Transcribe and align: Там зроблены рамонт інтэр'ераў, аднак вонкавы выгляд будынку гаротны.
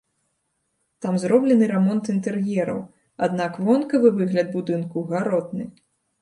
Там 1.05 1.13
зроблены 1.23 1.67
рамонт 1.73 2.09
інтэр'ераў, 2.13 2.79
аднак 3.27 3.61
вонкавы 3.69 4.13
выгляд 4.23 4.47
будынку 4.57 5.05
гаротны. 5.15 5.63